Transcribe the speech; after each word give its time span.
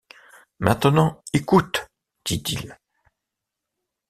Maintenant 0.59 1.21
écoute, 1.31 1.85
dit-il. 2.25 2.75